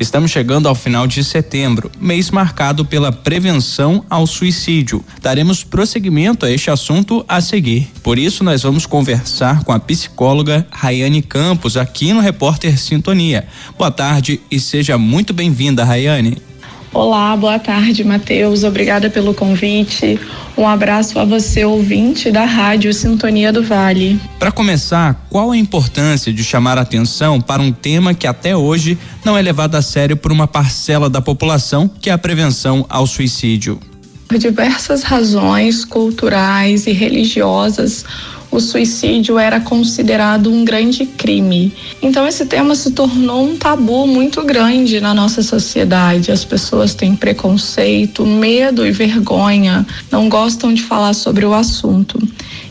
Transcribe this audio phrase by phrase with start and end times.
[0.00, 5.04] Estamos chegando ao final de setembro, mês marcado pela prevenção ao suicídio.
[5.20, 7.90] Daremos prosseguimento a este assunto a seguir.
[8.00, 13.48] Por isso, nós vamos conversar com a psicóloga Rayane Campos aqui no Repórter Sintonia.
[13.76, 16.47] Boa tarde e seja muito bem-vinda, Rayane.
[16.92, 18.64] Olá, boa tarde, Matheus.
[18.64, 20.18] Obrigada pelo convite.
[20.56, 24.18] Um abraço a você, ouvinte da Rádio Sintonia do Vale.
[24.38, 28.98] Para começar, qual a importância de chamar a atenção para um tema que até hoje
[29.22, 33.06] não é levado a sério por uma parcela da população, que é a prevenção ao
[33.06, 33.78] suicídio?
[34.26, 38.04] Por diversas razões culturais e religiosas,
[38.50, 41.72] o suicídio era considerado um grande crime.
[42.02, 46.32] Então esse tema se tornou um tabu muito grande na nossa sociedade.
[46.32, 52.18] As pessoas têm preconceito, medo e vergonha, não gostam de falar sobre o assunto.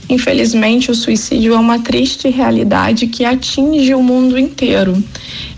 [0.10, 5.04] Infelizmente, o suicídio é uma triste realidade que atinge o mundo inteiro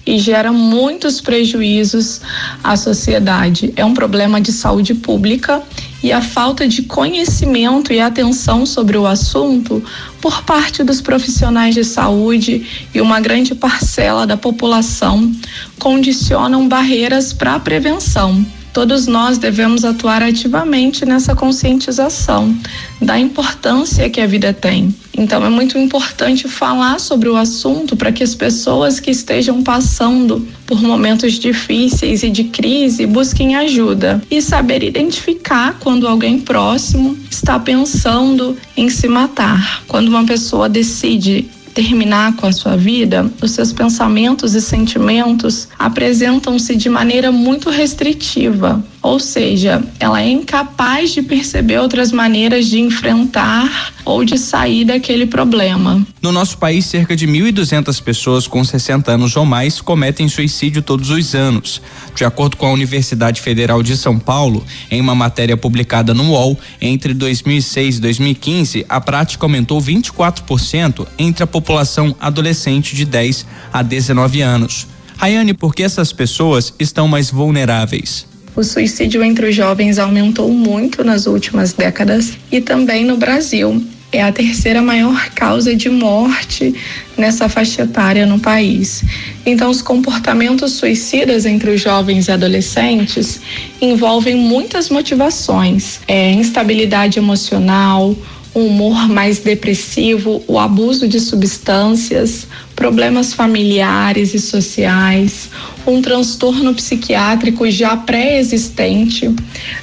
[0.05, 2.19] e gera muitos prejuízos
[2.63, 3.71] à sociedade.
[3.75, 5.61] É um problema de saúde pública
[6.01, 9.83] e a falta de conhecimento e atenção sobre o assunto
[10.21, 15.31] por parte dos profissionais de saúde e uma grande parcela da população
[15.77, 18.45] condicionam barreiras para a prevenção.
[18.71, 22.55] Todos nós devemos atuar ativamente nessa conscientização
[23.01, 24.93] da importância que a vida tem.
[25.19, 30.47] Então é muito importante falar sobre o assunto para que as pessoas que estejam passando
[30.65, 37.59] por momentos difíceis e de crise busquem ajuda e saber identificar quando alguém próximo está
[37.59, 39.83] pensando em se matar.
[39.89, 46.75] Quando uma pessoa decide terminar com a sua vida, os seus pensamentos e sentimentos apresentam-se
[46.75, 53.93] de maneira muito restritiva, ou seja, ela é incapaz de perceber outras maneiras de enfrentar
[54.03, 56.05] ou de sair daquele problema.
[56.21, 61.09] No nosso país, cerca de 1.200 pessoas com 60 anos ou mais cometem suicídio todos
[61.09, 61.81] os anos.
[62.13, 66.59] De acordo com a Universidade Federal de São Paulo, em uma matéria publicada no UOL,
[66.81, 73.81] entre 2006 e 2015, a prática aumentou 24% entre a população adolescente de 10 a
[73.81, 74.87] 19 anos.
[75.17, 78.28] Rayane, por que essas pessoas estão mais vulneráveis?
[78.59, 83.81] O suicídio entre os jovens aumentou muito nas últimas décadas e também no Brasil.
[84.11, 86.75] É a terceira maior causa de morte
[87.17, 89.01] nessa faixa etária no país.
[89.45, 93.39] Então, os comportamentos suicidas entre os jovens e adolescentes
[93.79, 98.13] envolvem muitas motivações: é, instabilidade emocional,
[98.55, 105.49] um humor mais depressivo, o abuso de substâncias, problemas familiares e sociais,
[105.85, 109.33] um transtorno psiquiátrico já pré-existente,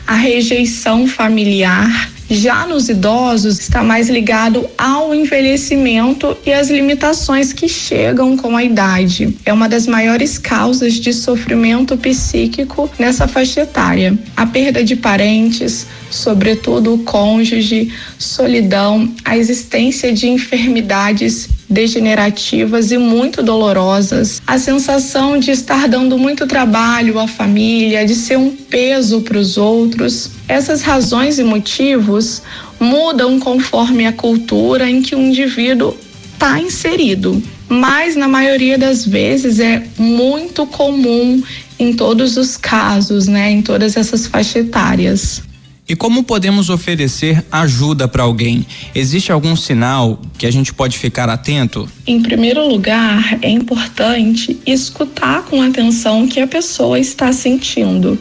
[0.07, 2.16] a rejeição familiar.
[2.29, 8.65] Já nos idosos, está mais ligado ao envelhecimento e às limitações que chegam com a
[8.65, 9.37] idade.
[9.45, 14.19] É uma das maiores causas de sofrimento psíquico nessa faixa etária.
[14.37, 23.43] A perda de parentes, sobretudo o cônjuge, solidão, a existência de enfermidades degenerativas e muito
[23.43, 29.39] dolorosas, a sensação de estar dando muito trabalho à família, de ser um peso para
[29.39, 30.31] os outros.
[30.49, 32.43] Essas razões e motivos
[32.79, 35.97] mudam conforme a cultura em que o indivíduo
[36.33, 41.43] está inserido, mas na maioria das vezes é muito comum
[41.79, 45.43] em todos os casos, né, em todas essas faixas etárias.
[45.89, 48.67] E como podemos oferecer ajuda para alguém?
[48.93, 51.89] Existe algum sinal que a gente pode ficar atento?
[52.05, 58.19] Em primeiro lugar, é importante escutar com atenção o que a pessoa está sentindo.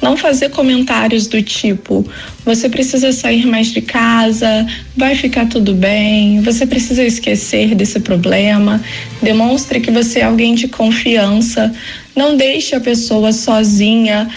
[0.00, 2.06] Não fazer comentários do tipo:
[2.44, 4.64] você precisa sair mais de casa,
[4.96, 8.80] vai ficar tudo bem, você precisa esquecer desse problema.
[9.20, 11.74] Demonstre que você é alguém de confiança.
[12.14, 14.28] Não deixe a pessoa sozinha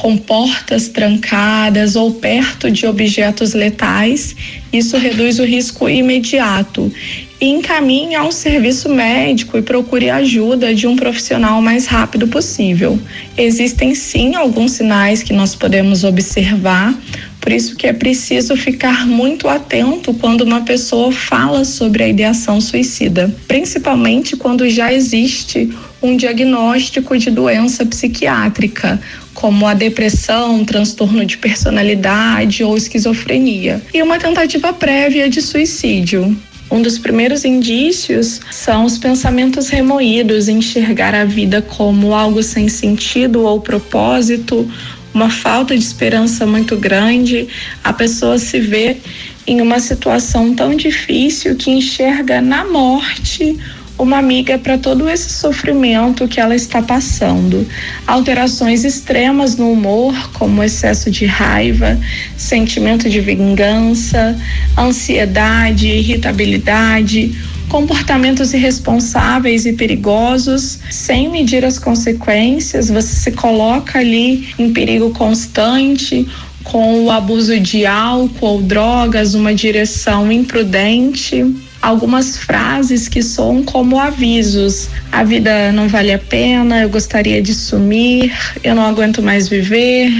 [0.00, 4.34] com portas trancadas ou perto de objetos letais,
[4.72, 6.90] isso reduz o risco imediato.
[7.38, 12.26] E encaminhe a um serviço médico e procure ajuda de um profissional o mais rápido
[12.28, 12.98] possível.
[13.36, 16.98] Existem sim alguns sinais que nós podemos observar,
[17.38, 22.58] por isso que é preciso ficar muito atento quando uma pessoa fala sobre a ideação
[22.58, 25.70] suicida, principalmente quando já existe
[26.02, 29.00] um diagnóstico de doença psiquiátrica,
[29.40, 36.36] como a depressão, transtorno de personalidade ou esquizofrenia, e uma tentativa prévia de suicídio.
[36.70, 43.42] Um dos primeiros indícios são os pensamentos remoídos, enxergar a vida como algo sem sentido
[43.42, 44.70] ou propósito,
[45.12, 47.48] uma falta de esperança muito grande,
[47.82, 48.98] a pessoa se vê
[49.46, 53.58] em uma situação tão difícil que enxerga na morte
[54.00, 57.66] uma amiga para todo esse sofrimento que ela está passando.
[58.06, 61.98] Alterações extremas no humor, como excesso de raiva,
[62.36, 64.36] sentimento de vingança,
[64.76, 67.38] ansiedade, irritabilidade,
[67.68, 76.26] comportamentos irresponsáveis e perigosos, sem medir as consequências, você se coloca ali em perigo constante
[76.64, 81.44] com o abuso de álcool drogas, uma direção imprudente
[81.80, 84.88] algumas frases que soam como avisos.
[85.10, 88.32] A vida não vale a pena, eu gostaria de sumir,
[88.62, 90.10] eu não aguento mais viver,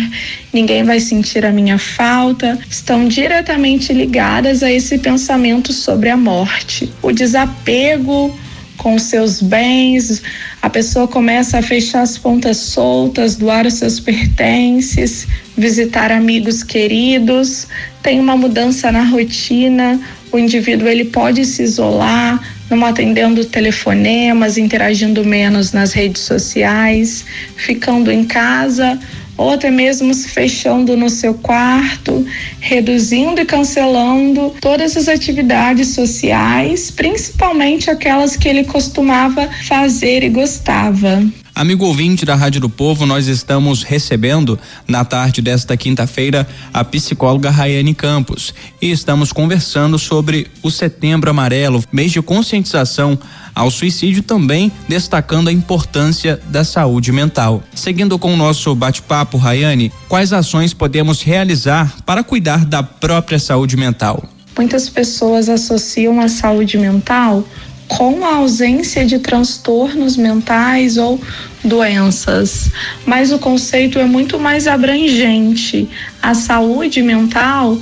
[0.53, 6.91] ninguém vai sentir a minha falta, estão diretamente ligadas a esse pensamento sobre a morte.
[7.03, 8.37] O desapego
[8.81, 10.23] com seus bens,
[10.63, 17.69] a pessoa começa a fechar as pontas soltas, doar os seus pertences, visitar amigos queridos,
[18.03, 20.01] tem uma mudança na rotina,
[20.33, 22.41] o indivíduo ele pode se isolar,
[22.71, 27.27] não atendendo telefonemas, interagindo menos nas redes sociais,
[27.57, 28.99] ficando em casa
[29.41, 32.27] ou até mesmo se fechando no seu quarto,
[32.61, 41.25] reduzindo e cancelando todas as atividades sociais, principalmente aquelas que ele costumava fazer e gostava.
[41.55, 47.51] Amigo ouvinte da Rádio do Povo, nós estamos recebendo na tarde desta quinta-feira a psicóloga
[47.51, 53.19] Rayane Campos e estamos conversando sobre o Setembro Amarelo, mês de conscientização
[53.55, 57.63] ao suicídio, também destacando a importância da saúde mental.
[57.75, 63.77] Seguindo com o nosso bate-papo, Rayane, quais ações podemos realizar para cuidar da própria saúde
[63.77, 64.25] mental?
[64.57, 67.45] Muitas pessoas associam a saúde mental
[67.91, 71.21] com a ausência de transtornos mentais ou
[71.65, 72.71] doenças,
[73.05, 75.89] mas o conceito é muito mais abrangente.
[76.23, 77.77] A saúde mental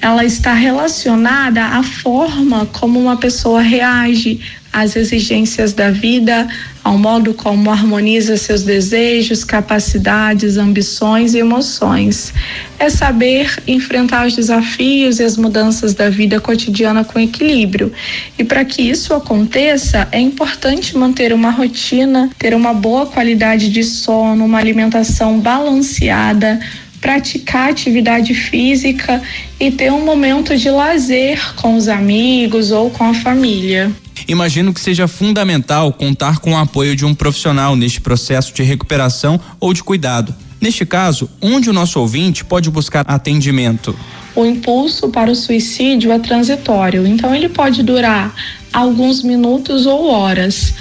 [0.00, 4.40] ela está relacionada à forma como uma pessoa reage
[4.72, 6.48] às exigências da vida,
[6.82, 12.32] ao modo como harmoniza seus desejos, capacidades, ambições e emoções.
[12.78, 17.92] É saber enfrentar os desafios e as mudanças da vida cotidiana com equilíbrio.
[18.38, 23.82] E para que isso aconteça, é importante manter uma rotina, ter uma boa qualidade de
[23.82, 26.60] sono, uma alimentação balanceada,
[27.00, 29.22] praticar atividade física
[29.58, 33.90] e ter um momento de lazer com os amigos ou com a família.
[34.28, 39.40] Imagino que seja fundamental contar com o apoio de um profissional neste processo de recuperação
[39.58, 40.34] ou de cuidado.
[40.60, 43.96] Neste caso, onde o nosso ouvinte pode buscar atendimento?
[44.34, 48.34] O impulso para o suicídio é transitório, então ele pode durar
[48.72, 50.74] alguns minutos ou horas.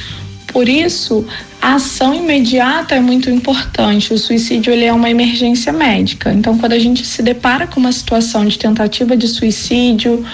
[0.48, 1.26] Por isso,
[1.76, 4.14] ação imediata é muito importante.
[4.14, 6.32] O suicídio ele é uma emergência médica.
[6.32, 10.26] Então, quando a gente se depara com uma situação de tentativa de suicídio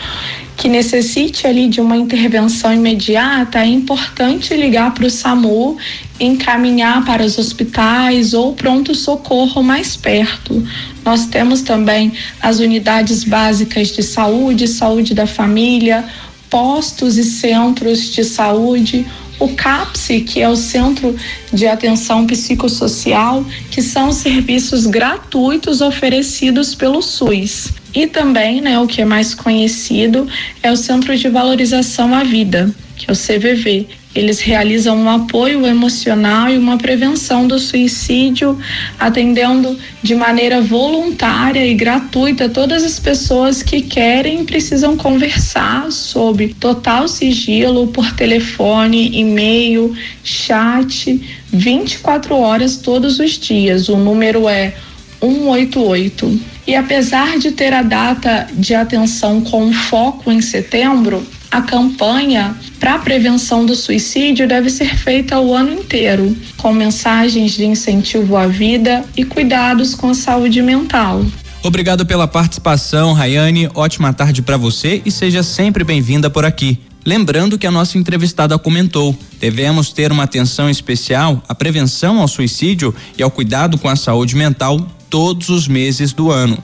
[0.57, 5.77] que necessite ali de uma intervenção imediata, é importante ligar para o SAMU,
[6.19, 10.65] encaminhar para os hospitais ou pronto socorro mais perto.
[11.03, 16.05] Nós temos também as unidades básicas de saúde, saúde da família,
[16.49, 19.05] postos e centros de saúde
[19.39, 21.15] o CAPSE, que é o Centro
[21.51, 27.73] de Atenção Psicossocial, que são serviços gratuitos oferecidos pelo SUS.
[27.93, 30.27] E também, né, o que é mais conhecido
[30.61, 35.67] é o Centro de Valorização à Vida, que é o CVV, eles realizam um apoio
[35.67, 38.57] emocional e uma prevenção do suicídio,
[38.97, 46.55] atendendo de maneira voluntária e gratuita todas as pessoas que querem e precisam conversar sobre
[46.57, 49.93] total sigilo por telefone, e-mail,
[50.24, 53.89] chat, 24 horas todos os dias.
[53.89, 54.75] O número é
[55.19, 56.39] 188.
[56.67, 62.95] E apesar de ter a data de atenção com foco em setembro, a campanha para
[62.95, 68.45] a prevenção do suicídio deve ser feita o ano inteiro, com mensagens de incentivo à
[68.45, 71.25] vida e cuidados com a saúde mental.
[71.63, 73.69] Obrigado pela participação, Rayane.
[73.74, 76.77] Ótima tarde para você e seja sempre bem-vinda por aqui.
[77.05, 82.93] Lembrando que a nossa entrevistada comentou: devemos ter uma atenção especial à prevenção ao suicídio
[83.17, 86.57] e ao cuidado com a saúde mental todos os meses do ano.